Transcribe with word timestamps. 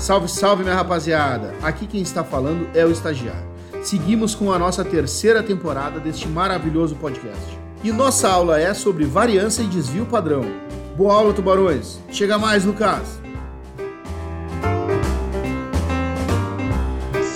Salve, 0.00 0.28
salve, 0.28 0.62
minha 0.62 0.74
rapaziada! 0.74 1.54
Aqui 1.62 1.86
quem 1.86 2.00
está 2.00 2.24
falando 2.24 2.66
é 2.74 2.86
o 2.86 2.90
estagiário. 2.90 3.46
Seguimos 3.82 4.34
com 4.34 4.50
a 4.50 4.58
nossa 4.58 4.82
terceira 4.82 5.42
temporada 5.42 6.00
deste 6.00 6.26
maravilhoso 6.26 6.96
podcast. 6.96 7.58
E 7.84 7.92
nossa 7.92 8.26
aula 8.26 8.58
é 8.58 8.72
sobre 8.72 9.04
variância 9.04 9.62
e 9.62 9.66
desvio 9.66 10.06
padrão. 10.06 10.42
Boa 10.96 11.14
aula, 11.14 11.34
tubarões! 11.34 12.00
Chega 12.10 12.38
mais, 12.38 12.64
Lucas! 12.64 13.19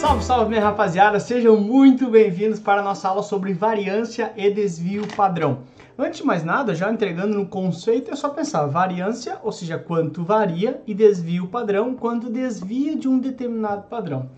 Salve, 0.05 0.23
salve, 0.23 0.50
minha 0.50 0.62
rapaziada! 0.62 1.18
Sejam 1.18 1.59
muito 1.59 2.11
bem-vindos 2.11 2.61
para 2.61 2.82
a 2.82 2.84
nossa 2.84 3.09
aula 3.09 3.23
sobre 3.23 3.55
variância 3.55 4.34
e 4.37 4.50
desvio 4.50 5.09
padrão. 5.16 5.61
Antes 5.98 6.20
de 6.20 6.27
mais 6.27 6.45
nada, 6.45 6.75
já 6.75 6.93
entregando 6.93 7.34
no 7.34 7.46
conceito, 7.46 8.11
é 8.11 8.14
só 8.14 8.29
pensar 8.29 8.66
variância, 8.66 9.38
ou 9.43 9.51
seja, 9.51 9.79
quanto 9.79 10.23
varia, 10.23 10.83
e 10.87 10.92
desvio 10.92 11.48
padrão, 11.48 11.95
quanto 11.95 12.28
desvia 12.28 12.95
de 12.95 13.09
um 13.09 13.19
determinado 13.19 13.84
padrão. 13.84 14.28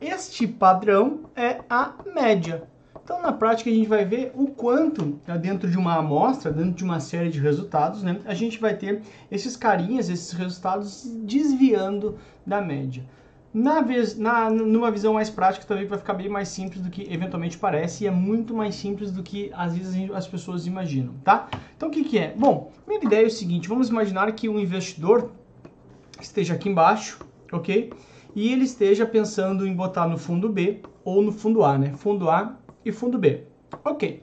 Este 0.00 0.44
padrão 0.44 1.20
é 1.36 1.60
a 1.70 1.92
média. 2.12 2.64
Então, 3.00 3.22
na 3.22 3.32
prática, 3.32 3.70
a 3.70 3.72
gente 3.72 3.88
vai 3.88 4.04
ver 4.04 4.32
o 4.34 4.48
quanto, 4.48 5.20
né, 5.24 5.38
dentro 5.38 5.70
de 5.70 5.78
uma 5.78 5.98
amostra, 5.98 6.50
dentro 6.50 6.72
de 6.72 6.82
uma 6.82 6.98
série 6.98 7.30
de 7.30 7.38
resultados, 7.38 8.02
né, 8.02 8.18
a 8.24 8.34
gente 8.34 8.58
vai 8.58 8.74
ter 8.74 9.02
esses 9.30 9.56
carinhas, 9.56 10.10
esses 10.10 10.32
resultados 10.32 11.04
desviando 11.22 12.18
da 12.44 12.60
média. 12.60 13.04
Na, 13.54 13.84
na, 14.16 14.48
numa 14.50 14.90
visão 14.90 15.12
mais 15.12 15.28
prática, 15.28 15.66
também 15.66 15.86
vai 15.86 15.98
ficar 15.98 16.14
bem 16.14 16.28
mais 16.28 16.48
simples 16.48 16.80
do 16.80 16.88
que 16.88 17.02
eventualmente 17.12 17.58
parece 17.58 18.04
e 18.04 18.06
é 18.06 18.10
muito 18.10 18.54
mais 18.54 18.74
simples 18.74 19.12
do 19.12 19.22
que 19.22 19.50
às 19.54 19.76
vezes 19.76 20.10
as 20.12 20.26
pessoas 20.26 20.66
imaginam, 20.66 21.12
tá? 21.22 21.48
Então 21.76 21.90
o 21.90 21.92
que, 21.92 22.02
que 22.02 22.18
é? 22.18 22.32
Bom, 22.34 22.72
minha 22.86 22.98
ideia 23.04 23.24
é 23.24 23.26
o 23.26 23.30
seguinte: 23.30 23.68
vamos 23.68 23.90
imaginar 23.90 24.32
que 24.32 24.48
um 24.48 24.58
investidor 24.58 25.30
esteja 26.18 26.54
aqui 26.54 26.70
embaixo, 26.70 27.18
ok? 27.52 27.92
E 28.34 28.50
ele 28.50 28.64
esteja 28.64 29.04
pensando 29.04 29.66
em 29.66 29.74
botar 29.74 30.08
no 30.08 30.16
fundo 30.16 30.48
B 30.48 30.80
ou 31.04 31.20
no 31.20 31.30
fundo 31.30 31.62
A, 31.62 31.76
né? 31.76 31.92
Fundo 31.94 32.30
A 32.30 32.56
e 32.82 32.90
fundo 32.90 33.18
B. 33.18 33.44
Ok. 33.84 34.22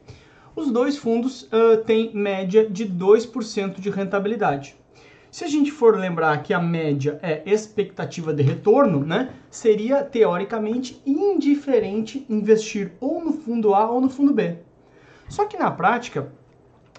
Os 0.55 0.71
dois 0.71 0.97
fundos 0.97 1.43
uh, 1.43 1.77
têm 1.85 2.11
média 2.15 2.67
de 2.67 2.85
2% 2.85 3.79
de 3.79 3.89
rentabilidade. 3.91 4.75
Se 5.31 5.45
a 5.45 5.47
gente 5.47 5.71
for 5.71 5.95
lembrar 5.95 6.41
que 6.41 6.55
a 6.55 6.59
média 6.59 7.19
é 7.21 7.43
expectativa 7.45 8.33
de 8.33 8.41
retorno, 8.41 9.05
né, 9.05 9.29
seria 9.49 10.03
teoricamente 10.03 10.99
indiferente 11.05 12.25
investir 12.27 12.93
ou 12.99 13.23
no 13.23 13.31
fundo 13.31 13.75
A 13.75 13.91
ou 13.91 14.01
no 14.01 14.09
fundo 14.09 14.33
B. 14.33 14.57
Só 15.27 15.45
que 15.45 15.55
na 15.55 15.69
prática, 15.69 16.31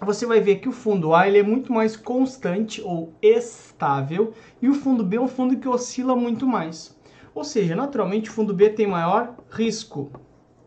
você 0.01 0.25
vai 0.25 0.41
ver 0.41 0.61
que 0.61 0.69
o 0.69 0.73
fundo 0.73 1.13
A 1.13 1.27
ele 1.27 1.39
é 1.39 1.43
muito 1.43 1.73
mais 1.73 1.97
constante 1.97 2.81
ou 2.81 3.13
estável 3.21 4.33
e 4.63 4.69
o 4.69 4.75
fundo 4.75 5.03
B 5.03 5.17
é 5.17 5.21
um 5.21 5.27
fundo 5.27 5.57
que 5.57 5.69
oscila 5.69 6.15
muito 6.15 6.47
mais. 6.47 6.97
Ou 7.35 7.43
seja, 7.43 7.75
naturalmente 7.75 8.31
o 8.31 8.33
fundo 8.33 8.55
B 8.55 8.71
tem 8.71 8.87
maior 8.87 9.35
risco 9.51 10.09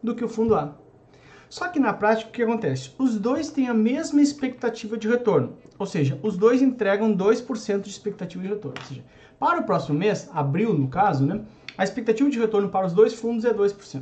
do 0.03 0.13
que 0.13 0.23
o 0.25 0.29
fundo 0.29 0.53
A. 0.53 0.75
Só 1.53 1.67
que 1.67 1.79
na 1.79 1.93
prática 1.93 2.31
o 2.31 2.33
que 2.33 2.41
acontece? 2.41 2.89
Os 2.97 3.19
dois 3.19 3.51
têm 3.51 3.67
a 3.67 3.75
mesma 3.75 4.23
expectativa 4.23 4.97
de 4.97 5.07
retorno. 5.07 5.55
Ou 5.77 5.85
seja, 5.85 6.19
os 6.23 6.35
dois 6.35 6.63
entregam 6.63 7.15
2% 7.15 7.81
de 7.81 7.91
expectativa 7.91 8.41
de 8.41 8.49
retorno. 8.49 8.75
Ou 8.79 8.87
seja, 8.87 9.03
para 9.37 9.59
o 9.59 9.63
próximo 9.63 9.99
mês, 9.99 10.27
abril 10.33 10.73
no 10.73 10.87
caso, 10.87 11.23
né, 11.23 11.41
a 11.77 11.83
expectativa 11.83 12.27
de 12.27 12.39
retorno 12.39 12.69
para 12.69 12.87
os 12.87 12.93
dois 12.93 13.13
fundos 13.13 13.45
é 13.45 13.53
2%. 13.53 14.01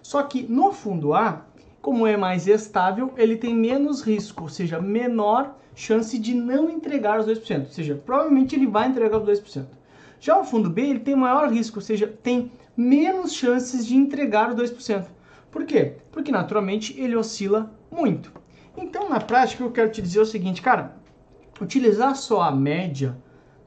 Só 0.00 0.22
que 0.22 0.44
no 0.44 0.70
fundo 0.70 1.12
A, 1.12 1.44
como 1.80 2.06
é 2.06 2.16
mais 2.16 2.46
estável, 2.46 3.12
ele 3.16 3.34
tem 3.34 3.52
menos 3.52 4.00
risco, 4.00 4.44
ou 4.44 4.48
seja, 4.48 4.80
menor 4.80 5.56
chance 5.74 6.16
de 6.16 6.32
não 6.32 6.70
entregar 6.70 7.18
os 7.18 7.26
2%. 7.26 7.58
Ou 7.58 7.72
seja, 7.72 8.00
provavelmente 8.06 8.54
ele 8.54 8.68
vai 8.68 8.86
entregar 8.88 9.18
os 9.18 9.28
2%. 9.28 9.66
Já 10.20 10.38
o 10.38 10.44
fundo 10.44 10.70
B, 10.70 10.82
ele 10.82 11.00
tem 11.00 11.16
maior 11.16 11.50
risco, 11.52 11.80
ou 11.80 11.82
seja, 11.82 12.06
tem 12.06 12.52
menos 12.76 13.32
chances 13.32 13.84
de 13.84 13.96
entregar 13.96 14.48
os 14.48 14.54
2%. 14.54 15.06
Por 15.52 15.66
quê? 15.66 15.98
Porque 16.10 16.32
naturalmente 16.32 16.98
ele 16.98 17.14
oscila 17.14 17.70
muito. 17.90 18.32
Então, 18.74 19.10
na 19.10 19.20
prática, 19.20 19.62
eu 19.62 19.70
quero 19.70 19.92
te 19.92 20.00
dizer 20.00 20.18
o 20.18 20.26
seguinte, 20.26 20.62
cara, 20.62 20.96
utilizar 21.60 22.16
só 22.16 22.40
a 22.40 22.50
média 22.50 23.16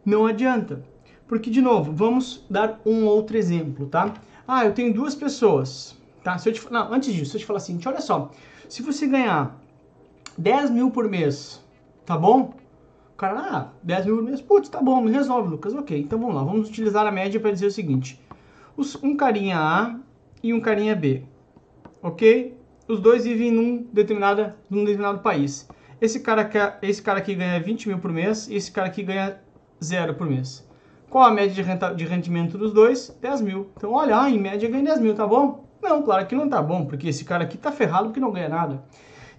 não 0.03 0.25
adianta. 0.25 0.83
Porque, 1.27 1.49
de 1.49 1.61
novo, 1.61 1.93
vamos 1.93 2.43
dar 2.49 2.81
um 2.85 3.05
outro 3.05 3.37
exemplo, 3.37 3.85
tá? 3.85 4.13
Ah, 4.47 4.65
eu 4.65 4.73
tenho 4.73 4.93
duas 4.93 5.13
pessoas, 5.13 5.95
tá? 6.23 6.37
Se 6.39 6.49
eu 6.49 6.53
te, 6.53 6.73
não, 6.73 6.91
antes 6.91 7.13
disso, 7.13 7.31
se 7.31 7.37
eu 7.37 7.41
te 7.41 7.45
falar 7.45 7.57
assim, 7.57 7.79
olha 7.85 8.01
só, 8.01 8.31
se 8.67 8.81
você 8.81 9.07
ganhar 9.07 9.59
10 10.37 10.71
mil 10.71 10.89
por 10.89 11.07
mês, 11.07 11.63
tá 12.03 12.17
bom? 12.17 12.53
O 13.13 13.17
cara, 13.17 13.39
ah, 13.39 13.69
10 13.83 14.05
mil 14.07 14.15
por 14.17 14.23
mês, 14.25 14.41
putz, 14.41 14.69
tá 14.69 14.81
bom, 14.81 15.01
me 15.01 15.11
resolve, 15.11 15.49
Lucas. 15.49 15.73
Ok, 15.75 15.99
então 15.99 16.19
vamos 16.19 16.35
lá, 16.35 16.43
vamos 16.43 16.67
utilizar 16.67 17.05
a 17.05 17.11
média 17.11 17.39
para 17.39 17.51
dizer 17.51 17.67
o 17.67 17.71
seguinte. 17.71 18.19
um 19.03 19.15
carinha 19.15 19.59
A 19.59 19.99
e 20.43 20.51
um 20.51 20.59
carinha 20.59 20.95
B, 20.95 21.23
ok? 22.05 22.55
os 22.87 22.99
dois 22.99 23.25
vivem 23.25 23.51
num 23.51 23.87
determinado, 23.91 24.53
num 24.69 24.83
determinado 24.83 25.19
país. 25.19 25.67
Esse 25.99 26.19
cara, 26.19 26.77
esse 26.81 27.01
cara 27.01 27.19
aqui 27.19 27.33
ganha 27.33 27.59
20 27.59 27.87
mil 27.87 27.97
por 27.97 28.11
mês 28.11 28.47
e 28.47 28.55
esse 28.55 28.71
cara 28.71 28.87
aqui 28.87 29.01
ganha 29.01 29.39
zero 29.83 30.13
por 30.13 30.27
mês. 30.27 30.67
Qual 31.09 31.23
a 31.23 31.31
média 31.31 31.53
de, 31.53 31.61
renta, 31.61 31.93
de 31.93 32.05
rendimento 32.05 32.57
dos 32.57 32.73
dois? 32.73 33.15
10 33.21 33.41
mil. 33.41 33.69
Então, 33.77 33.93
olha, 33.93 34.19
ah, 34.19 34.29
em 34.29 34.39
média 34.39 34.69
ganha 34.69 34.83
10 34.83 34.99
mil, 34.99 35.15
tá 35.15 35.25
bom? 35.25 35.65
Não, 35.81 36.01
claro 36.01 36.25
que 36.25 36.35
não 36.35 36.49
tá 36.49 36.61
bom, 36.61 36.85
porque 36.85 37.07
esse 37.07 37.23
cara 37.23 37.43
aqui 37.43 37.57
tá 37.57 37.71
ferrado 37.71 38.05
porque 38.07 38.19
não 38.19 38.31
ganha 38.31 38.49
nada. 38.49 38.83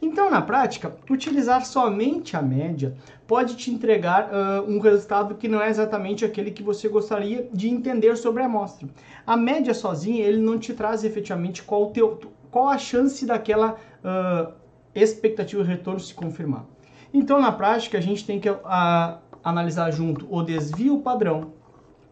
Então, 0.00 0.31
na 0.31 0.43
prática, 0.43 0.94
utilizar 1.10 1.65
somente 1.65 2.37
a 2.37 2.43
média 2.43 2.94
pode 3.26 3.56
te 3.56 3.71
entregar 3.71 4.31
uh, 4.31 4.71
um 4.71 4.78
resultado 4.78 5.34
que 5.34 5.49
não 5.49 5.60
é 5.60 5.69
exatamente 5.69 6.25
aquele 6.25 6.50
que 6.50 6.62
você 6.62 6.88
gostaria 6.88 7.49
de 7.53 7.69
entender 7.69 8.16
sobre 8.16 8.43
a 8.43 8.47
amostra. 8.47 8.88
A 9.26 9.37
média 9.37 9.75
sozinha, 9.75 10.25
ele 10.25 10.38
não 10.38 10.59
te 10.59 10.75
traz 10.75 11.03
efetivamente 11.03 11.62
qual 11.62 11.91
teu, 11.91 12.21
qual 12.51 12.69
a 12.69 12.79
chance 12.79 13.25
daquela 13.27 13.77
uh, 14.03 14.53
expectativa 14.95 15.62
de 15.62 15.69
retorno 15.69 16.01
se 16.01 16.15
confirmar. 16.15 16.65
Então, 17.12 17.41
na 17.41 17.53
prática, 17.53 17.99
a 17.99 18.01
gente 18.01 18.25
tem 18.25 18.41
que 18.41 18.51
uh, 18.51 19.19
analisar 19.43 19.91
junto 19.91 20.27
o 20.33 20.43
desvio 20.43 21.01
padrão. 21.01 21.53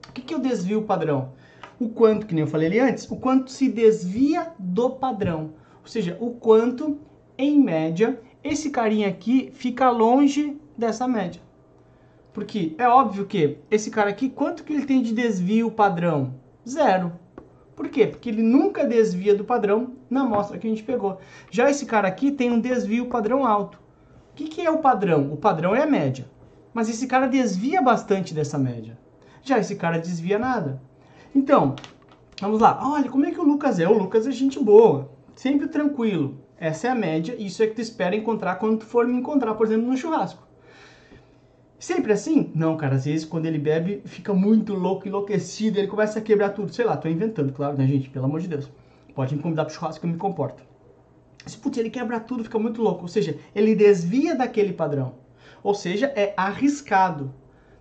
O 0.08 0.12
que, 0.12 0.22
que 0.22 0.34
é 0.34 0.36
o 0.36 0.40
desvio 0.40 0.82
padrão? 0.82 1.32
O 1.80 1.88
quanto, 1.88 2.26
que 2.26 2.34
nem 2.34 2.44
eu 2.44 2.48
falei 2.48 2.68
ali 2.68 2.78
antes, 2.78 3.10
o 3.10 3.16
quanto 3.16 3.50
se 3.50 3.68
desvia 3.68 4.52
do 4.58 4.90
padrão. 4.90 5.50
Ou 5.82 5.88
seja, 5.88 6.16
o 6.20 6.30
quanto, 6.30 6.98
em 7.36 7.60
média, 7.60 8.20
esse 8.42 8.70
carinha 8.70 9.08
aqui 9.08 9.50
fica 9.52 9.90
longe 9.90 10.56
dessa 10.76 11.08
média. 11.08 11.40
Porque 12.32 12.74
é 12.78 12.88
óbvio 12.88 13.26
que 13.26 13.58
esse 13.70 13.90
cara 13.90 14.10
aqui, 14.10 14.28
quanto 14.28 14.64
que 14.64 14.72
ele 14.72 14.86
tem 14.86 15.02
de 15.02 15.12
desvio 15.12 15.70
padrão? 15.70 16.34
Zero. 16.68 17.12
Por 17.74 17.88
quê? 17.88 18.06
Porque 18.06 18.28
ele 18.28 18.42
nunca 18.42 18.86
desvia 18.86 19.34
do 19.34 19.44
padrão 19.44 19.94
na 20.08 20.22
amostra 20.22 20.58
que 20.58 20.66
a 20.66 20.70
gente 20.70 20.82
pegou. 20.82 21.18
Já 21.50 21.68
esse 21.68 21.86
cara 21.86 22.06
aqui 22.06 22.30
tem 22.30 22.50
um 22.50 22.60
desvio 22.60 23.08
padrão 23.08 23.44
alto. 23.44 23.78
O 24.30 24.34
que, 24.34 24.44
que 24.44 24.62
é 24.62 24.70
o 24.70 24.78
padrão? 24.78 25.32
O 25.32 25.36
padrão 25.36 25.74
é 25.74 25.82
a 25.82 25.86
média. 25.86 26.26
Mas 26.72 26.88
esse 26.88 27.06
cara 27.06 27.26
desvia 27.26 27.82
bastante 27.82 28.34
dessa 28.34 28.58
média. 28.58 28.98
Já 29.42 29.58
esse 29.58 29.76
cara 29.76 29.98
desvia 29.98 30.38
nada. 30.38 30.80
Então, 31.34 31.74
vamos 32.40 32.60
lá. 32.60 32.80
Olha, 32.82 33.10
como 33.10 33.26
é 33.26 33.30
que 33.30 33.40
o 33.40 33.44
Lucas 33.44 33.78
é? 33.78 33.88
O 33.88 33.98
Lucas 33.98 34.26
é 34.26 34.32
gente 34.32 34.62
boa. 34.62 35.10
Sempre 35.34 35.68
tranquilo. 35.68 36.38
Essa 36.56 36.88
é 36.88 36.90
a 36.90 36.94
média. 36.94 37.34
Isso 37.38 37.62
é 37.62 37.66
que 37.66 37.74
tu 37.74 37.80
espera 37.80 38.14
encontrar 38.14 38.56
quando 38.56 38.78
tu 38.78 38.86
for 38.86 39.06
me 39.06 39.16
encontrar, 39.16 39.54
por 39.54 39.66
exemplo, 39.66 39.86
no 39.86 39.96
churrasco. 39.96 40.43
Sempre 41.78 42.12
assim? 42.12 42.50
Não, 42.54 42.76
cara, 42.76 42.94
às 42.94 43.04
vezes 43.04 43.26
quando 43.26 43.46
ele 43.46 43.58
bebe, 43.58 44.02
fica 44.04 44.32
muito 44.32 44.74
louco, 44.74 45.06
enlouquecido, 45.06 45.78
ele 45.78 45.88
começa 45.88 46.18
a 46.18 46.22
quebrar 46.22 46.50
tudo. 46.50 46.72
Sei 46.72 46.84
lá, 46.84 46.96
tô 46.96 47.08
inventando, 47.08 47.52
claro, 47.52 47.76
né, 47.76 47.86
gente? 47.86 48.08
Pelo 48.08 48.24
amor 48.24 48.40
de 48.40 48.48
Deus. 48.48 48.70
Pode 49.14 49.34
me 49.34 49.42
convidar 49.42 49.64
pro 49.64 49.74
churrasco 49.74 50.00
que 50.00 50.06
eu 50.06 50.10
me 50.10 50.18
comporto. 50.18 50.62
Se 51.46 51.58
putz, 51.58 51.76
ele 51.76 51.90
quebra 51.90 52.18
tudo, 52.18 52.44
fica 52.44 52.58
muito 52.58 52.82
louco. 52.82 53.02
Ou 53.02 53.08
seja, 53.08 53.36
ele 53.54 53.74
desvia 53.74 54.34
daquele 54.34 54.72
padrão. 54.72 55.14
Ou 55.62 55.74
seja, 55.74 56.12
é 56.16 56.32
arriscado. 56.36 57.32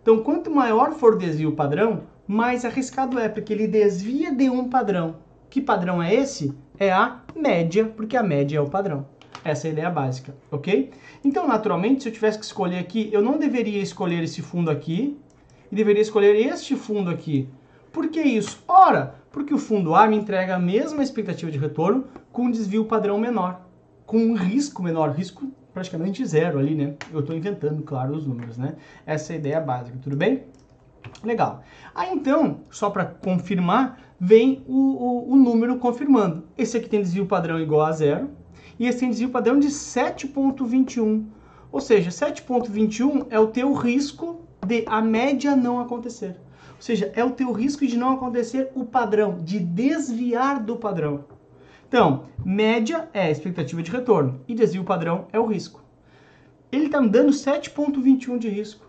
Então, 0.01 0.21
quanto 0.21 0.51
maior 0.51 0.93
for 0.93 1.15
o 1.15 1.17
desvio 1.17 1.55
padrão, 1.55 2.03
mais 2.27 2.65
arriscado 2.65 3.17
é, 3.17 3.29
porque 3.29 3.53
ele 3.53 3.67
desvia 3.67 4.33
de 4.33 4.49
um 4.49 4.69
padrão. 4.69 5.15
Que 5.49 5.61
padrão 5.61 6.03
é 6.03 6.13
esse? 6.13 6.53
É 6.77 6.91
a 6.91 7.21
média, 7.35 7.85
porque 7.85 8.17
a 8.17 8.23
média 8.23 8.57
é 8.57 8.61
o 8.61 8.69
padrão. 8.69 9.05
Essa 9.43 9.67
é 9.67 9.69
a 9.69 9.73
ideia 9.73 9.89
básica, 9.89 10.35
ok? 10.51 10.91
Então, 11.23 11.47
naturalmente, 11.47 12.03
se 12.03 12.09
eu 12.09 12.13
tivesse 12.13 12.39
que 12.39 12.45
escolher 12.45 12.79
aqui, 12.79 13.09
eu 13.11 13.21
não 13.21 13.37
deveria 13.37 13.81
escolher 13.81 14.23
esse 14.23 14.41
fundo 14.41 14.71
aqui 14.71 15.17
e 15.71 15.75
deveria 15.75 16.01
escolher 16.01 16.35
este 16.35 16.75
fundo 16.75 17.09
aqui. 17.09 17.49
Por 17.91 18.09
que 18.09 18.21
isso? 18.21 18.63
Ora, 18.67 19.15
porque 19.31 19.53
o 19.53 19.57
fundo 19.57 19.93
A 19.95 20.07
me 20.07 20.15
entrega 20.15 20.55
a 20.55 20.59
mesma 20.59 21.03
expectativa 21.03 21.51
de 21.51 21.57
retorno 21.57 22.05
com 22.31 22.43
um 22.43 22.51
desvio 22.51 22.85
padrão 22.85 23.17
menor, 23.17 23.61
com 24.05 24.17
um 24.17 24.35
risco 24.35 24.81
menor, 24.81 25.11
risco 25.11 25.51
praticamente 25.73 26.25
zero 26.25 26.59
ali, 26.59 26.75
né? 26.75 26.93
Eu 27.11 27.19
estou 27.19 27.35
inventando, 27.35 27.81
claro, 27.83 28.15
os 28.15 28.25
números, 28.25 28.57
né? 28.57 28.75
Essa 29.05 29.33
é 29.33 29.35
a 29.35 29.39
ideia 29.39 29.59
básica, 29.59 29.97
tudo 30.01 30.15
bem? 30.15 30.43
Legal. 31.23 31.63
Aí 31.93 32.11
então, 32.13 32.61
só 32.69 32.89
para 32.89 33.05
confirmar, 33.05 33.99
vem 34.19 34.63
o, 34.67 34.77
o, 34.77 35.33
o 35.33 35.35
número 35.35 35.77
confirmando. 35.77 36.43
Esse 36.57 36.77
aqui 36.77 36.87
tem 36.87 37.01
desvio 37.01 37.25
padrão 37.25 37.59
igual 37.59 37.81
a 37.81 37.91
zero, 37.91 38.29
e 38.83 38.87
esse 38.87 39.07
desvio 39.07 39.29
padrão 39.29 39.57
de 39.57 39.69
7,21. 39.69 41.23
Ou 41.71 41.79
seja, 41.79 42.09
7,21 42.09 43.27
é 43.29 43.39
o 43.39 43.47
teu 43.47 43.71
risco 43.71 44.41
de 44.65 44.83
a 44.87 45.01
média 45.01 45.55
não 45.55 45.79
acontecer. 45.79 46.35
Ou 46.75 46.81
seja, 46.81 47.09
é 47.15 47.23
o 47.23 47.31
teu 47.31 47.53
risco 47.53 47.87
de 47.87 47.97
não 47.97 48.11
acontecer 48.11 48.71
o 48.75 48.83
padrão, 48.83 49.37
de 49.41 49.57
desviar 49.57 50.61
do 50.61 50.75
padrão. 50.75 51.23
Então, 51.87 52.25
média 52.43 53.07
é 53.13 53.21
a 53.21 53.31
expectativa 53.31 53.81
de 53.81 53.89
retorno 53.89 54.41
e 54.49 54.53
desvio 54.53 54.83
padrão 54.83 55.27
é 55.31 55.39
o 55.39 55.45
risco. 55.45 55.81
Ele 56.69 56.87
está 56.87 56.99
me 56.99 57.07
dando 57.07 57.31
7,21 57.31 58.37
de 58.37 58.49
risco. 58.49 58.85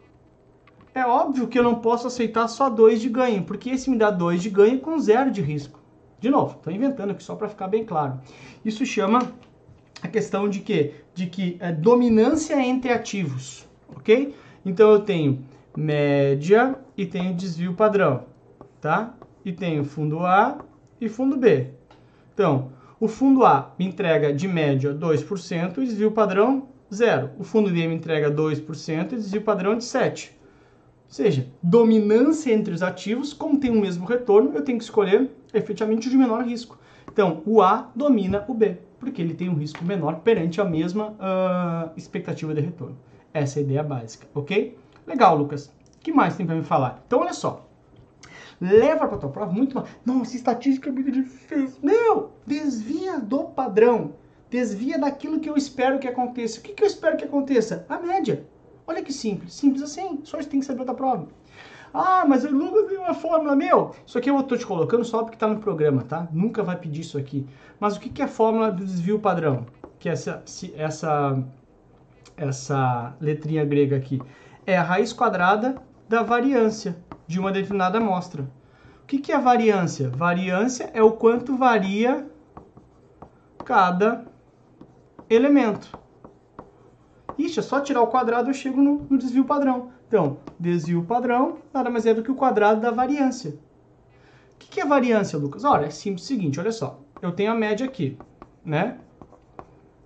É 0.92 1.06
óbvio 1.06 1.46
que 1.46 1.56
eu 1.56 1.62
não 1.62 1.76
posso 1.76 2.08
aceitar 2.08 2.48
só 2.48 2.68
2 2.68 3.00
de 3.00 3.08
ganho, 3.08 3.44
porque 3.44 3.70
esse 3.70 3.88
me 3.88 3.96
dá 3.96 4.10
2 4.10 4.42
de 4.42 4.50
ganho 4.50 4.80
com 4.80 4.98
zero 4.98 5.30
de 5.30 5.40
risco. 5.40 5.78
De 6.18 6.30
novo, 6.30 6.56
estou 6.56 6.72
inventando 6.72 7.12
aqui 7.12 7.22
só 7.22 7.36
para 7.36 7.48
ficar 7.48 7.68
bem 7.68 7.84
claro. 7.84 8.18
Isso 8.64 8.84
chama 8.84 9.20
a 10.04 10.08
questão 10.08 10.46
de 10.46 10.60
que, 10.60 10.92
de 11.14 11.26
que 11.26 11.56
é 11.58 11.72
dominância 11.72 12.60
entre 12.60 12.92
ativos, 12.92 13.66
ok? 13.88 14.34
Então 14.64 14.90
eu 14.90 15.00
tenho 15.00 15.42
média 15.74 16.76
e 16.94 17.06
tenho 17.06 17.32
desvio 17.32 17.72
padrão, 17.72 18.24
tá? 18.82 19.14
E 19.42 19.50
tenho 19.50 19.82
fundo 19.82 20.20
A 20.20 20.58
e 21.00 21.08
fundo 21.08 21.38
B. 21.38 21.68
Então, 22.34 22.70
o 23.00 23.08
fundo 23.08 23.46
A 23.46 23.74
me 23.78 23.86
entrega 23.86 24.30
de 24.30 24.46
média 24.46 24.94
2% 24.94 25.78
e 25.78 25.86
desvio 25.86 26.12
padrão 26.12 26.68
0. 26.92 27.30
O 27.38 27.44
fundo 27.44 27.70
B 27.70 27.88
me 27.88 27.94
entrega 27.94 28.30
2% 28.30 29.12
e 29.12 29.16
desvio 29.16 29.40
padrão 29.40 29.74
de 29.74 29.84
7. 29.84 30.36
Ou 31.06 31.10
seja, 31.14 31.46
dominância 31.62 32.52
entre 32.52 32.74
os 32.74 32.82
ativos, 32.82 33.32
como 33.32 33.58
tem 33.58 33.70
o 33.70 33.80
mesmo 33.80 34.04
retorno, 34.04 34.52
eu 34.54 34.62
tenho 34.62 34.76
que 34.76 34.84
escolher 34.84 35.30
efetivamente 35.54 36.08
o 36.08 36.10
de 36.10 36.16
menor 36.18 36.44
risco. 36.44 36.78
Então, 37.10 37.42
o 37.46 37.62
A 37.62 37.90
domina 37.94 38.44
o 38.48 38.54
B, 38.54 38.78
porque 39.04 39.20
ele 39.20 39.34
tem 39.34 39.48
um 39.48 39.54
risco 39.54 39.84
menor 39.84 40.20
perante 40.20 40.60
a 40.60 40.64
mesma 40.64 41.10
uh, 41.10 41.90
expectativa 41.96 42.54
de 42.54 42.60
retorno. 42.60 42.96
Essa 43.32 43.58
é 43.58 43.60
a 43.60 43.64
ideia 43.64 43.82
básica, 43.82 44.26
ok? 44.34 44.76
Legal, 45.06 45.36
Lucas. 45.36 45.66
O 45.66 45.98
que 46.00 46.12
mais 46.12 46.36
tem 46.36 46.46
para 46.46 46.56
me 46.56 46.64
falar? 46.64 47.02
Então, 47.06 47.20
olha 47.20 47.32
só. 47.32 47.66
Leva 48.60 49.06
para 49.06 49.18
tua 49.18 49.28
prova 49.28 49.52
muito 49.52 49.74
mais. 49.74 49.88
Nossa, 50.04 50.36
estatística 50.36 50.88
é 50.88 50.92
muito 50.92 51.10
difícil. 51.10 51.78
Não! 51.82 52.30
Desvia 52.46 53.20
do 53.20 53.44
padrão. 53.44 54.12
Desvia 54.50 54.98
daquilo 54.98 55.40
que 55.40 55.50
eu 55.50 55.56
espero 55.56 55.98
que 55.98 56.08
aconteça. 56.08 56.60
O 56.60 56.62
que, 56.62 56.72
que 56.72 56.82
eu 56.82 56.86
espero 56.86 57.16
que 57.16 57.24
aconteça? 57.24 57.84
A 57.88 57.98
média. 57.98 58.46
Olha 58.86 59.02
que 59.02 59.12
simples. 59.12 59.54
Simples 59.54 59.82
assim. 59.82 60.20
Só 60.24 60.40
você 60.40 60.48
tem 60.48 60.60
que 60.60 60.66
saber 60.66 60.84
da 60.84 60.94
prova. 60.94 61.28
Ah, 61.94 62.24
mas 62.26 62.44
eu 62.44 62.50
nunca 62.50 62.88
vi 62.88 62.96
uma 62.96 63.14
fórmula, 63.14 63.54
meu. 63.54 63.94
Isso 64.04 64.18
aqui 64.18 64.28
eu 64.28 64.40
estou 64.40 64.58
te 64.58 64.66
colocando 64.66 65.04
só 65.04 65.22
porque 65.22 65.36
está 65.36 65.46
no 65.46 65.60
programa, 65.60 66.02
tá? 66.02 66.26
Nunca 66.32 66.60
vai 66.60 66.76
pedir 66.76 67.02
isso 67.02 67.16
aqui. 67.16 67.46
Mas 67.78 67.96
o 67.96 68.00
que, 68.00 68.10
que 68.10 68.20
é 68.20 68.24
a 68.24 68.28
fórmula 68.28 68.72
do 68.72 68.84
desvio 68.84 69.20
padrão? 69.20 69.64
Que 70.00 70.08
é 70.08 70.12
essa, 70.12 70.42
essa, 70.76 71.42
essa 72.36 73.14
letrinha 73.20 73.64
grega 73.64 73.96
aqui 73.96 74.20
é 74.66 74.76
a 74.76 74.82
raiz 74.82 75.12
quadrada 75.12 75.76
da 76.08 76.22
variância 76.22 76.96
de 77.26 77.38
uma 77.38 77.52
determinada 77.52 77.98
amostra. 77.98 78.42
O 79.02 79.06
que, 79.06 79.18
que 79.18 79.32
é 79.32 79.38
variância? 79.38 80.08
Variância 80.08 80.90
é 80.94 81.02
o 81.02 81.12
quanto 81.12 81.56
varia 81.56 82.26
cada 83.64 84.24
elemento. 85.28 85.98
Ixi, 87.36 87.58
é 87.58 87.62
só 87.62 87.80
tirar 87.80 88.02
o 88.02 88.06
quadrado 88.06 88.50
eu 88.50 88.54
chego 88.54 88.80
no, 88.80 89.06
no, 89.10 89.18
desvio 89.18 89.44
padrão. 89.44 89.90
Então, 90.14 90.38
desvio 90.60 91.02
padrão 91.02 91.58
nada 91.72 91.90
mais 91.90 92.06
é 92.06 92.14
do 92.14 92.22
que 92.22 92.30
o 92.30 92.36
quadrado 92.36 92.80
da 92.80 92.92
variância. 92.92 93.50
O 93.50 94.58
que, 94.60 94.68
que 94.68 94.80
é 94.80 94.86
variância, 94.86 95.36
Lucas? 95.36 95.64
Olha, 95.64 95.86
é 95.86 95.90
simples 95.90 96.22
o 96.22 96.28
seguinte, 96.28 96.60
olha 96.60 96.70
só. 96.70 97.00
Eu 97.20 97.32
tenho 97.32 97.50
a 97.50 97.54
média 97.56 97.84
aqui, 97.84 98.16
né? 98.64 98.96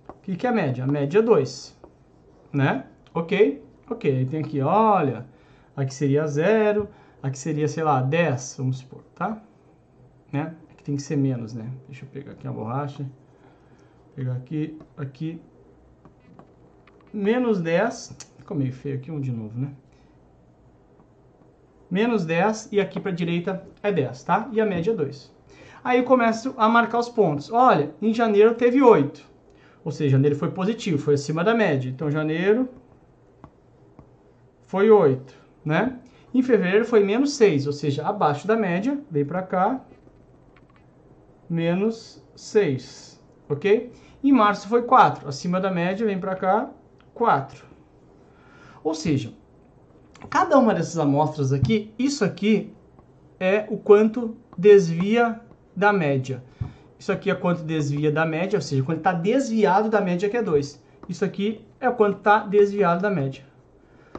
O 0.07 0.13
que, 0.23 0.35
que 0.35 0.47
é 0.47 0.49
a 0.49 0.51
média? 0.51 0.83
A 0.83 0.87
média 0.87 1.19
é 1.19 1.21
2, 1.21 1.79
né? 2.51 2.87
Ok? 3.13 3.63
Ok, 3.87 4.17
aí 4.17 4.25
tem 4.25 4.39
aqui, 4.39 4.59
olha, 4.61 5.27
aqui 5.75 5.93
seria 5.93 6.25
0, 6.25 6.89
aqui 7.21 7.37
seria, 7.37 7.67
sei 7.67 7.83
lá, 7.83 8.01
10, 8.01 8.55
vamos 8.57 8.79
supor, 8.79 9.03
tá? 9.13 9.39
Né? 10.31 10.55
Aqui 10.71 10.83
tem 10.85 10.95
que 10.95 11.03
ser 11.03 11.17
menos, 11.17 11.53
né? 11.53 11.71
Deixa 11.87 12.03
eu 12.05 12.09
pegar 12.09 12.31
aqui 12.31 12.47
a 12.47 12.51
borracha. 12.51 13.05
Pegar 14.15 14.33
aqui, 14.33 14.75
aqui. 14.97 15.39
Menos 17.13 17.61
10, 17.61 18.17
ficou 18.39 18.57
meio 18.57 18.73
feio 18.73 18.95
aqui, 18.95 19.11
um 19.11 19.21
de 19.21 19.31
novo, 19.31 19.59
né? 19.59 19.71
Menos 21.89 22.25
10 22.25 22.69
e 22.71 22.79
aqui 22.79 22.99
para 22.99 23.11
a 23.11 23.15
direita 23.15 23.63
é 23.81 23.91
10, 23.91 24.23
tá? 24.23 24.49
E 24.51 24.61
a 24.61 24.65
média 24.65 24.91
é 24.91 24.95
2. 24.95 25.33
Aí 25.83 25.99
eu 25.99 26.03
começo 26.03 26.53
a 26.57 26.67
marcar 26.69 26.99
os 26.99 27.09
pontos. 27.09 27.51
Olha, 27.51 27.91
em 28.01 28.13
janeiro 28.13 28.53
teve 28.53 28.81
8. 28.81 29.23
Ou 29.83 29.91
seja, 29.91 30.11
janeiro 30.11 30.35
foi 30.35 30.51
positivo, 30.51 30.97
foi 30.97 31.13
acima 31.15 31.43
da 31.43 31.53
média. 31.53 31.89
Então, 31.89 32.11
janeiro 32.11 32.69
foi 34.63 34.91
8, 34.91 35.33
né? 35.65 35.97
Em 36.33 36.43
fevereiro 36.43 36.85
foi 36.85 37.03
menos 37.03 37.33
6, 37.33 37.65
ou 37.65 37.73
seja, 37.73 38.05
abaixo 38.05 38.45
da 38.47 38.55
média, 38.55 38.99
veio 39.09 39.25
para 39.25 39.41
cá, 39.41 39.83
menos 41.49 42.23
6, 42.35 43.19
ok? 43.49 43.91
Em 44.23 44.31
março 44.31 44.67
foi 44.67 44.83
4, 44.83 45.27
acima 45.27 45.59
da 45.59 45.71
média, 45.71 46.05
vem 46.05 46.19
para 46.19 46.35
cá, 46.35 46.69
4. 47.15 47.65
Ou 48.83 48.93
seja, 48.93 49.33
cada 50.29 50.57
uma 50.57 50.73
dessas 50.73 50.97
amostras 50.97 51.53
aqui, 51.53 51.93
isso 51.97 52.23
aqui 52.23 52.73
é 53.39 53.65
o 53.69 53.77
quanto 53.77 54.35
desvia 54.57 55.39
da 55.75 55.93
média. 55.93 56.43
Isso 56.97 57.11
aqui 57.11 57.31
é 57.31 57.35
quanto 57.35 57.63
desvia 57.63 58.11
da 58.11 58.25
média, 58.25 58.57
ou 58.57 58.61
seja, 58.61 58.83
quando 58.83 58.97
está 58.97 59.13
desviado 59.13 59.89
da 59.89 60.01
média, 60.01 60.27
que 60.27 60.35
é 60.35 60.43
2. 60.43 60.83
Isso 61.07 61.23
aqui 61.23 61.65
é 61.79 61.87
o 61.87 61.93
quanto 61.93 62.17
está 62.17 62.39
desviado 62.39 63.01
da 63.01 63.09
média. 63.09 63.43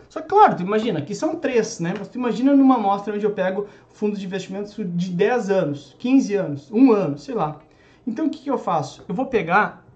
Só 0.09 0.21
que, 0.21 0.29
claro, 0.29 0.57
tu 0.57 0.63
imagina, 0.63 0.99
aqui 0.99 1.15
são 1.15 1.37
três, 1.37 1.79
né? 1.79 1.95
Mas 1.97 2.09
tu 2.09 2.19
imagina 2.19 2.57
numa 2.57 2.77
amostra 2.77 3.15
onde 3.15 3.25
eu 3.25 3.31
pego 3.31 3.69
fundos 3.91 4.19
de 4.19 4.27
investimentos 4.27 4.75
de 4.77 5.11
10 5.11 5.51
anos, 5.51 5.95
15 5.99 6.35
anos, 6.35 6.73
um 6.73 6.91
ano, 6.91 7.19
sei 7.19 7.35
lá. 7.35 7.61
Então, 8.07 8.27
o 8.27 8.31
que, 8.31 8.39
que 8.39 8.51
eu 8.51 8.59
faço? 8.59 9.05
Eu 9.09 9.15
vou 9.15 9.27
pegar, 9.27 9.87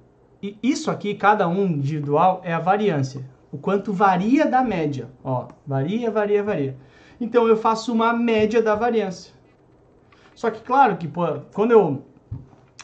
e 0.43 0.57
isso 0.63 0.91
aqui, 0.91 1.15
cada 1.15 1.49
um 1.49 1.67
individual, 1.67 2.41
é 2.45 2.53
a 2.53 2.61
variância. 2.61 3.25
O 3.55 3.59
quanto 3.59 3.93
varia 3.93 4.47
da 4.47 4.65
média. 4.65 5.11
Ó, 5.23 5.47
varia, 5.65 6.11
varia, 6.11 6.43
varia. 6.43 6.77
Então, 7.21 7.47
eu 7.47 7.57
faço 7.57 7.93
uma 7.93 8.13
média 8.13 8.61
da 8.61 8.75
variância. 8.75 9.33
Só 10.35 10.51
que, 10.51 10.61
claro 10.61 10.97
que, 10.97 11.07
pô, 11.07 11.25
quando 11.53 11.71
eu 11.71 12.03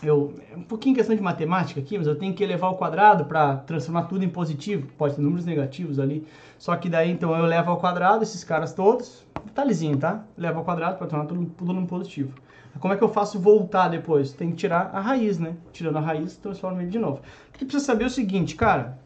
eu, 0.00 0.32
é 0.52 0.56
um 0.56 0.62
pouquinho 0.62 0.94
questão 0.94 1.16
de 1.16 1.20
matemática 1.20 1.80
aqui, 1.80 1.98
mas 1.98 2.06
eu 2.06 2.14
tenho 2.14 2.32
que 2.32 2.44
elevar 2.44 2.70
o 2.70 2.76
quadrado 2.76 3.24
para 3.24 3.56
transformar 3.56 4.04
tudo 4.04 4.24
em 4.24 4.28
positivo. 4.28 4.86
Pode 4.96 5.16
ter 5.16 5.20
números 5.22 5.44
negativos 5.44 5.98
ali. 5.98 6.24
Só 6.56 6.76
que 6.76 6.88
daí, 6.88 7.10
então, 7.10 7.36
eu 7.36 7.46
levo 7.46 7.72
ao 7.72 7.78
quadrado 7.78 8.22
esses 8.22 8.44
caras 8.44 8.72
todos. 8.72 9.26
Detalhezinho, 9.44 9.96
tá? 9.96 10.24
Levo 10.38 10.60
ao 10.60 10.64
quadrado 10.64 10.98
para 10.98 11.08
tornar 11.08 11.26
tudo, 11.26 11.46
tudo 11.46 11.72
em 11.72 11.84
positivo. 11.84 12.32
Como 12.78 12.94
é 12.94 12.96
que 12.96 13.02
eu 13.02 13.08
faço 13.08 13.40
voltar 13.40 13.88
depois? 13.88 14.32
Tem 14.32 14.50
que 14.50 14.56
tirar 14.56 14.90
a 14.94 15.00
raiz, 15.00 15.36
né? 15.40 15.56
Tirando 15.72 15.96
a 15.96 16.00
raiz, 16.00 16.36
transforma 16.36 16.80
ele 16.80 16.92
de 16.92 16.98
novo. 17.00 17.22
O 17.48 17.58
que 17.58 17.64
precisa 17.64 17.84
saber 17.84 18.04
é 18.04 18.06
o 18.06 18.10
seguinte, 18.10 18.54
cara. 18.54 19.00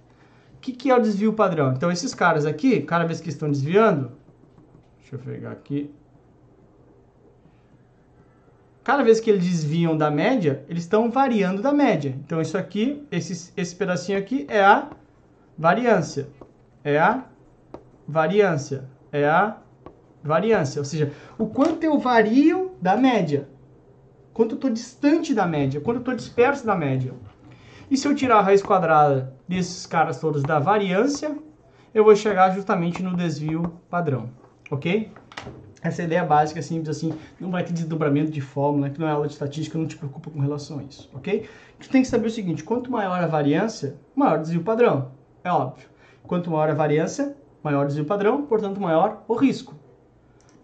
O 0.64 0.66
que, 0.66 0.73
que 0.73 0.90
é 0.90 0.97
o 0.97 0.99
desvio 0.99 1.35
padrão? 1.35 1.75
Então, 1.75 1.92
esses 1.92 2.14
caras 2.14 2.47
aqui, 2.47 2.80
cada 2.80 3.04
vez 3.04 3.21
que 3.21 3.28
estão 3.28 3.50
desviando... 3.50 4.12
Deixa 4.99 5.16
eu 5.16 5.18
pegar 5.18 5.50
aqui 5.50 5.94
cada 8.83 9.02
vez 9.02 9.18
que 9.18 9.30
eles 9.30 9.44
desviam 9.44 9.94
da 9.97 10.11
média, 10.11 10.64
eles 10.68 10.85
estão 10.85 11.11
variando 11.11 11.62
da 11.62 11.73
média. 11.73 12.14
Então, 12.25 12.40
isso 12.40 12.56
aqui, 12.56 13.02
esse, 13.11 13.52
esse 13.56 13.76
pedacinho 13.76 14.18
aqui 14.18 14.47
é 14.49 14.62
a 14.62 14.88
variância. 15.56 16.28
É 16.83 16.99
a 16.99 17.25
variância. 18.06 18.88
É 19.12 19.26
a 19.26 19.59
variância. 20.23 20.80
Ou 20.80 20.85
seja, 20.87 21.12
o 21.38 21.47
quanto 21.47 21.85
eu 21.85 21.99
vario 21.99 22.73
da 22.80 22.97
média. 22.97 23.49
Quanto 24.33 24.52
eu 24.52 24.56
estou 24.56 24.71
distante 24.71 25.35
da 25.35 25.47
média. 25.47 25.78
Quanto 25.78 25.97
eu 25.97 26.00
estou 26.00 26.14
disperso 26.14 26.64
da 26.64 26.75
média. 26.75 27.12
E 27.91 27.97
se 27.97 28.09
eu 28.09 28.14
tirar 28.14 28.38
a 28.38 28.43
raiz 28.43 28.62
quadrada 28.62 29.35
desses 29.47 29.87
caras 29.87 30.19
todos 30.19 30.43
da 30.43 30.59
variância, 30.59 31.37
eu 31.95 32.05
vou 32.05 32.17
chegar 32.17 32.55
justamente 32.55 33.03
no 33.03 33.14
desvio 33.14 33.73
padrão. 33.88 34.31
Ok? 34.71 35.12
Essa 35.83 36.00
é 36.00 36.05
a 36.05 36.07
ideia 36.07 36.25
básica, 36.25 36.62
simples 36.62 36.97
assim, 36.97 37.12
não 37.38 37.50
vai 37.50 37.62
ter 37.62 37.75
desdobramento 37.75 38.31
de 38.31 38.41
fórmula, 38.41 38.88
que 38.88 38.99
não 38.99 39.07
é 39.07 39.11
aula 39.11 39.26
de 39.26 39.35
estatística, 39.35 39.76
não 39.76 39.87
te 39.87 39.99
preocupa 39.99 40.31
com 40.31 40.41
relação 40.41 40.79
a 40.79 40.83
isso, 40.83 41.11
ok? 41.12 41.47
Tu 41.79 41.91
tem 41.91 42.00
que 42.00 42.09
saber 42.09 42.26
o 42.26 42.31
seguinte, 42.31 42.64
quanto 42.64 42.91
maior 42.91 43.21
a 43.21 43.26
variância, 43.26 43.95
maior 44.17 44.38
o 44.38 44.41
desvio 44.41 44.62
padrão, 44.62 45.12
é 45.45 45.53
óbvio. 45.53 45.87
Quanto 46.26 46.50
maior 46.50 46.71
a 46.71 46.75
variância, 46.75 47.37
maior 47.62 47.85
o 47.85 47.87
desvio 47.87 48.07
padrão, 48.07 48.47
portanto 48.47 48.81
maior 48.81 49.25
o 49.29 49.35
risco. 49.35 49.75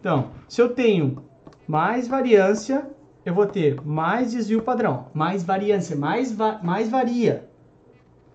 Então, 0.00 0.31
se 0.49 0.62
eu 0.62 0.71
tenho 0.71 1.23
mais 1.69 2.09
variância, 2.09 2.89
eu 3.30 3.34
vou 3.34 3.46
ter 3.46 3.80
mais 3.84 4.32
desvio 4.32 4.60
padrão, 4.60 5.06
mais 5.14 5.44
variância, 5.44 5.96
mais, 5.96 6.32
va 6.32 6.60
mais 6.62 6.88
varia. 6.88 7.49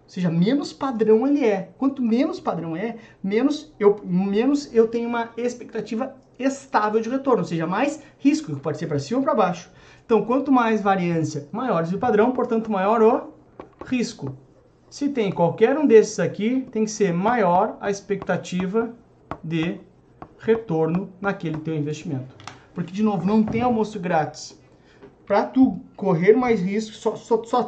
Ou 0.04 0.10
seja, 0.10 0.30
menos 0.30 0.72
padrão 0.72 1.28
ele 1.28 1.44
é. 1.44 1.70
Quanto 1.78 2.02
menos 2.02 2.40
padrão 2.40 2.76
é, 2.78 2.96
menos 3.22 3.74
eu, 3.78 4.00
menos 4.06 4.74
eu 4.74 4.88
tenho 4.88 5.10
uma 5.10 5.32
expectativa 5.36 6.16
estável 6.40 7.02
de 7.02 7.10
retorno, 7.10 7.42
ou 7.42 7.48
seja, 7.48 7.68
mais 7.68 8.02
risco, 8.20 8.56
que 8.56 8.62
pode 8.62 8.78
ser 8.78 8.88
para 8.88 9.00
cima 9.00 9.20
ou 9.20 9.24
para 9.24 9.36
baixo. 9.36 9.70
Então, 10.06 10.26
quanto 10.26 10.52
mais 10.52 10.82
variância, 10.82 11.48
maior 11.52 11.84
o 11.84 11.98
padrão, 11.98 12.32
portanto, 12.32 12.72
maior 12.72 13.02
o 13.02 13.34
risco. 13.86 14.38
Se 14.90 15.10
tem 15.10 15.32
qualquer 15.32 15.78
um 15.78 15.86
desses 15.86 16.20
aqui, 16.20 16.68
tem 16.72 16.86
que 16.86 16.92
ser 16.92 17.14
maior 17.14 17.78
a 17.82 17.90
expectativa 17.90 18.94
de 19.44 19.80
retorno 20.40 21.10
naquele 21.20 21.58
teu 21.58 21.76
investimento. 21.76 22.36
Porque, 22.74 22.94
de 22.94 23.04
novo, 23.04 23.26
não 23.26 23.44
tem 23.44 23.62
almoço 23.62 24.00
grátis. 24.00 24.58
Para 25.26 25.46
tu 25.46 25.80
correr 25.96 26.34
mais 26.34 26.62
risco, 26.62 26.96
só, 26.96 27.16
só, 27.16 27.44
só, 27.44 27.68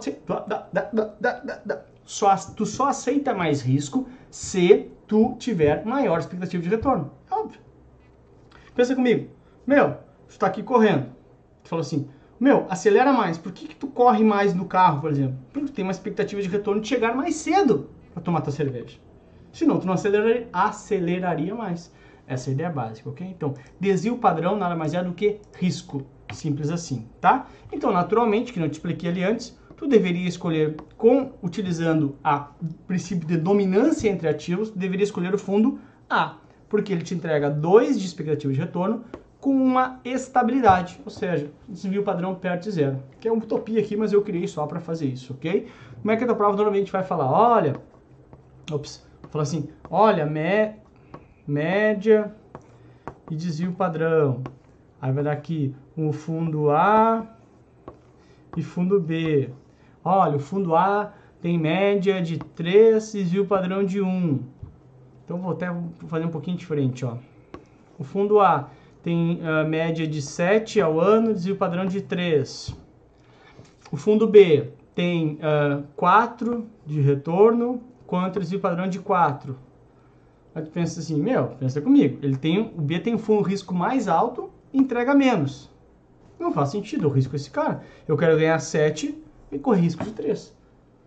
só, 2.06 2.36
tu 2.56 2.66
só 2.66 2.88
aceita 2.90 3.34
mais 3.34 3.62
risco 3.62 4.08
se 4.30 4.92
tu 5.08 5.36
tiver 5.40 5.84
maior 5.86 6.20
expectativa 6.20 6.62
de 6.62 6.70
retorno. 6.70 7.12
É 7.30 7.34
óbvio. 7.34 7.60
Pensa 8.76 8.96
comigo. 8.96 9.30
Meu, 9.66 9.98
tu 10.30 10.38
tá 10.38 10.48
aqui 10.48 10.62
correndo. 10.62 11.08
Tu 11.64 11.70
falou 11.70 11.82
assim, 11.82 12.08
meu, 12.40 12.68
acelera 12.70 13.12
mais. 13.12 13.38
Por 13.38 13.52
que, 13.52 13.68
que 13.68 13.76
tu 13.76 13.88
corre 13.88 14.24
mais 14.24 14.54
no 14.54 14.66
carro, 14.66 15.02
por 15.02 15.10
exemplo? 15.10 15.38
Porque 15.52 15.68
tu 15.68 15.74
tem 15.74 15.84
uma 15.84 15.92
expectativa 15.92 16.42
de 16.42 16.48
retorno 16.48 16.82
de 16.82 16.88
chegar 16.88 17.16
mais 17.16 17.36
cedo 17.36 17.90
para 18.14 18.22
tomar 18.22 18.42
tua 18.42 18.54
cerveja. 18.54 19.00
Senão, 19.52 19.80
tu 19.80 19.88
não 19.88 19.94
aceleraria, 19.94 20.48
aceleraria 20.54 21.56
mais. 21.56 21.92
Essa 22.28 22.50
é 22.50 22.52
a 22.52 22.54
ideia 22.54 22.70
básica, 22.70 23.10
ok? 23.10 23.26
Então, 23.26 23.56
desvio 23.80 24.18
padrão 24.18 24.56
nada 24.56 24.76
mais 24.76 24.94
é 24.94 25.04
do 25.04 25.14
que 25.14 25.40
risco. 25.58 26.06
Simples 26.34 26.70
assim, 26.70 27.08
tá? 27.22 27.48
Então, 27.72 27.92
naturalmente, 27.92 28.52
que 28.52 28.60
não 28.60 28.68
te 28.68 28.74
expliquei 28.74 29.10
ali 29.10 29.24
antes, 29.24 29.58
tu 29.78 29.88
deveria 29.88 30.28
escolher, 30.28 30.76
com 30.98 31.32
utilizando 31.42 32.16
a 32.24 32.50
princípio 32.86 33.28
de 33.28 33.38
dominância 33.38 34.10
entre 34.10 34.28
ativos, 34.28 34.70
tu 34.70 34.78
deveria 34.78 35.04
escolher 35.04 35.34
o 35.34 35.38
fundo 35.38 35.80
A, 36.10 36.38
porque 36.68 36.92
ele 36.92 37.04
te 37.04 37.14
entrega 37.14 37.50
2 37.50 38.00
de 38.00 38.06
expectativa 38.06 38.52
de 38.52 38.60
retorno 38.60 39.06
com 39.40 39.52
uma 39.52 40.00
estabilidade, 40.04 41.00
ou 41.06 41.12
seja, 41.12 41.50
desvio 41.70 42.04
padrão 42.04 42.36
perto 42.36 42.64
de 42.64 42.72
zero, 42.72 43.04
que 43.20 43.28
é 43.28 43.32
uma 43.32 43.44
utopia 43.44 43.80
aqui, 43.80 43.96
mas 43.96 44.12
eu 44.12 44.22
criei 44.22 44.48
só 44.48 44.66
para 44.66 44.80
fazer 44.80 45.06
isso, 45.06 45.34
ok? 45.34 45.68
Como 46.02 46.12
é 46.12 46.18
que 46.18 46.24
a 46.24 46.36
prova 46.36 46.56
normalmente 46.56 46.92
vai 46.92 47.04
falar? 47.04 47.32
Olha, 47.32 47.76
ops, 48.72 49.06
fala 49.30 49.44
assim, 49.44 49.70
olha, 49.90 50.26
me, 50.26 50.74
média 51.48 52.34
e 53.30 53.36
desvio 53.36 53.74
padrão. 53.74 54.44
Aí 55.00 55.12
vai 55.12 55.24
dar 55.24 55.34
aqui 55.34 55.76
o 55.98 56.14
fundo 56.14 56.70
A 56.70 57.26
e 58.56 58.62
fundo 58.62 59.00
B. 59.00 59.50
Olha, 60.04 60.38
o 60.38 60.40
fundo 60.40 60.76
A 60.76 61.12
tem 61.42 61.58
média 61.58 62.22
de 62.22 62.38
3, 62.38 63.12
desvio 63.14 63.46
padrão 63.46 63.84
de 63.84 64.00
1. 64.00 64.40
Então 65.26 65.40
vou 65.40 65.52
até 65.52 65.68
fazer 66.08 66.26
um 66.26 66.30
pouquinho 66.30 66.56
diferente, 66.56 67.04
ó. 67.04 67.18
O 67.98 68.04
fundo 68.04 68.40
A 68.40 68.70
tem 69.02 69.42
uh, 69.42 69.68
média 69.68 70.06
de 70.06 70.22
7 70.22 70.80
ao 70.80 71.00
ano, 71.00 71.34
desvio 71.34 71.56
padrão 71.56 71.86
de 71.86 72.02
3. 72.02 72.76
O 73.92 73.98
fundo 73.98 74.28
B 74.28 74.70
tem 74.94 75.34
uh, 75.36 75.84
4 75.96 76.66
de 76.86 77.02
retorno, 77.02 77.82
quanto 78.06 78.40
desvio 78.40 78.60
padrão 78.60 78.88
de 78.88 79.00
4. 79.00 79.58
Aí 80.54 80.62
tu 80.64 80.72
pensa 80.72 81.00
assim, 81.00 81.20
meu, 81.22 81.48
pensa 81.60 81.82
comigo, 81.82 82.20
ele 82.22 82.36
tem, 82.36 82.60
o 82.60 82.82
B 82.82 83.00
tem 83.00 83.16
um 83.16 83.42
risco 83.42 83.74
mais 83.74 84.08
alto 84.08 84.50
e 84.72 84.78
entrega 84.78 85.14
menos. 85.14 85.70
Não 86.40 86.52
faz 86.52 86.70
sentido, 86.70 87.06
eu 87.06 87.10
risco 87.10 87.36
esse 87.36 87.50
cara. 87.50 87.84
Eu 88.08 88.18
quero 88.18 88.38
ganhar 88.38 88.60
7 88.60 89.18
e 89.52 89.60
correr 89.60 89.82
risco 89.82 90.04
de 90.04 90.12
3. 90.12 90.56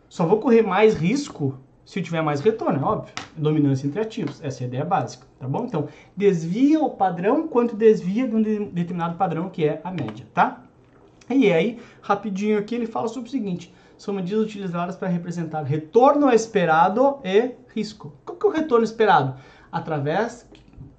Só 0.08 0.26
vou 0.26 0.40
correr 0.40 0.62
mais 0.62 0.94
risco 0.94 1.58
se 1.90 1.99
eu 1.99 2.04
tiver 2.04 2.22
mais 2.22 2.40
retorno, 2.40 2.78
é 2.78 2.84
óbvio. 2.84 3.12
Dominância 3.37 3.87
entre 3.87 4.00
ativos. 4.00 4.40
Essa 4.44 4.62
é 4.62 4.64
a 4.64 4.68
ideia 4.68 4.84
básica, 4.84 5.26
tá 5.40 5.49
bom? 5.49 5.64
Então, 5.64 5.88
desvia 6.16 6.80
o 6.80 6.90
padrão 6.90 7.49
quanto 7.49 7.75
desvia 7.75 8.28
de 8.28 8.37
um 8.37 8.42
determinado 8.42 9.16
padrão, 9.16 9.49
que 9.49 9.64
é 9.64 9.80
a 9.82 9.90
média, 9.90 10.25
tá? 10.32 10.62
E 11.28 11.52
aí, 11.52 11.80
rapidinho 12.00 12.58
aqui, 12.58 12.76
ele 12.76 12.87
fala 12.87 13.08
sobre 13.08 13.28
o 13.28 13.32
seguinte. 13.32 13.75
São 13.99 14.14
medidas 14.14 14.44
utilizadas 14.44 14.94
para 14.94 15.08
representar 15.08 15.62
retorno 15.62 16.30
esperado 16.30 17.18
e 17.25 17.52
risco. 17.75 18.12
Qual 18.25 18.38
que 18.38 18.46
é 18.46 18.49
o 18.49 18.52
retorno 18.52 18.84
esperado? 18.84 19.34
Através 19.72 20.49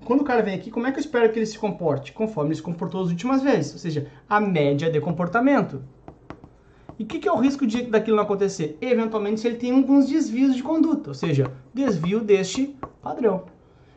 quando 0.06 0.22
o 0.22 0.24
cara 0.24 0.42
vem 0.42 0.56
aqui, 0.56 0.72
como 0.72 0.88
é 0.88 0.92
que 0.92 0.98
eu 0.98 1.02
espero 1.02 1.32
que 1.32 1.40
ele 1.40 1.46
se 1.46 1.58
comporte? 1.58 2.12
Conforme 2.12 2.50
ele 2.50 2.56
se 2.56 2.62
comportou 2.62 3.02
as 3.04 3.10
últimas 3.10 3.42
vezes, 3.42 3.74
ou 3.74 3.80
seja, 3.80 4.08
a 4.28 4.40
média 4.40 4.90
de 4.90 5.00
comportamento. 5.00 5.82
E 6.98 7.04
o 7.04 7.06
que, 7.08 7.20
que, 7.20 7.28
é 7.28 7.32
o 7.32 7.40
risco 7.40 7.66
de 7.66 7.84
daquilo 7.84 8.18
não 8.18 8.24
acontecer? 8.24 8.78
Eventualmente, 8.80 9.40
se 9.40 9.48
ele 9.48 9.58
tem 9.58 9.72
alguns 9.72 10.08
desvios 10.08 10.56
de 10.56 10.62
conduta, 10.62 11.10
ou 11.10 11.14
seja, 11.14 11.52
desvio 11.74 12.20
deste 12.20 12.76
padrão. 13.02 13.46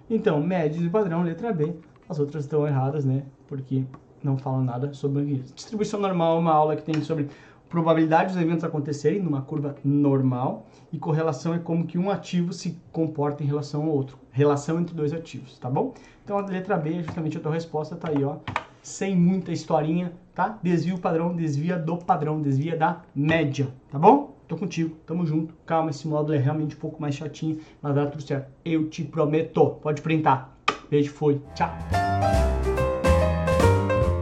Então, 0.09 0.41
média 0.41 0.81
de 0.81 0.89
padrão, 0.89 1.23
letra 1.23 1.53
B. 1.53 1.75
As 2.09 2.19
outras 2.19 2.45
estão 2.45 2.67
erradas, 2.67 3.05
né? 3.05 3.25
Porque 3.47 3.85
não 4.23 4.39
falam 4.39 4.65
nada 4.65 4.93
sobre 4.95 5.23
isso. 5.25 5.55
Distribuição 5.55 6.01
normal 6.01 6.37
é 6.37 6.41
uma 6.41 6.53
aula 6.53 6.77
que 6.77 6.83
tem 6.83 7.03
sobre 7.03 7.29
probabilidade 7.69 8.33
dos 8.33 8.43
eventos 8.43 8.65
acontecerem 8.65 9.21
numa 9.21 9.43
curva 9.43 9.75
normal 9.85 10.67
e 10.93 10.99
correlação 10.99 11.55
é 11.55 11.59
como 11.59 11.87
que 11.87 11.99
um 11.99 12.11
ativo 12.11 12.53
se 12.53 12.79
comporta 12.93 13.43
em 13.43 13.47
relação 13.47 13.83
ao 13.83 13.89
outro. 13.89 14.19
Relação 14.31 14.81
entre 14.81 14.95
dois 14.95 15.13
ativos, 15.13 15.59
tá 15.59 15.69
bom? 15.69 15.95
Então 16.25 16.39
a 16.39 16.43
letra 16.43 16.77
B, 16.77 17.03
justamente 17.03 17.37
a 17.37 17.41
tua 17.41 17.53
resposta 17.53 17.97
tá 17.97 18.11
aí, 18.11 18.23
ó. 18.25 18.37
Sem 18.83 19.17
muita 19.17 19.51
historinha, 19.51 20.13
tá? 20.35 20.59
Desvia 20.63 20.95
o 20.95 20.99
padrão, 20.99 21.35
desvia 21.35 21.79
do 21.79 21.97
padrão, 21.97 22.41
desvia 22.41 22.77
da 22.77 23.01
média, 23.15 23.69
tá 23.91 23.99
bom? 23.99 24.35
Tô 24.47 24.57
contigo, 24.57 24.95
tamo 25.07 25.25
junto. 25.25 25.55
Calma, 25.65 25.91
esse 25.91 26.07
módulo 26.07 26.35
é 26.35 26.39
realmente 26.39 26.77
um 26.77 26.79
pouco 26.79 27.01
mais 27.01 27.15
chatinho, 27.15 27.61
mas 27.81 27.95
dar 27.95 28.07
tudo 28.07 28.23
certo. 28.23 28.53
Eu 28.65 28.91
te 28.91 29.03
prometo. 29.03 29.79
Pode 29.83 30.03
printar. 30.03 30.55
Beijo, 30.91 31.13
foi. 31.13 31.41
Tchau. 31.55 31.71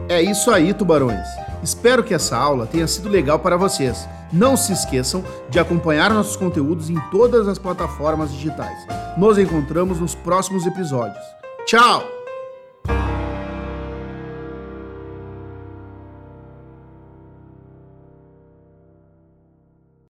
É 0.07 0.21
isso 0.21 0.49
aí, 0.49 0.73
tubarões. 0.73 1.42
Espero 1.63 2.03
que 2.03 2.13
essa 2.13 2.37
aula 2.37 2.67
tenha 2.67 2.87
sido 2.87 3.07
legal 3.09 3.39
para 3.39 3.55
vocês. 3.55 4.07
Não 4.31 4.57
se 4.57 4.73
esqueçam 4.73 5.23
de 5.49 5.59
acompanhar 5.59 6.11
nossos 6.11 6.35
conteúdos 6.35 6.89
em 6.89 6.99
todas 7.09 7.47
as 7.47 7.57
plataformas 7.57 8.31
digitais. 8.31 8.77
Nos 9.17 9.37
encontramos 9.37 9.99
nos 9.99 10.13
próximos 10.13 10.65
episódios. 10.65 11.23
Tchau! 11.65 12.22